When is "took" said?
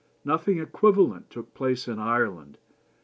1.29-1.53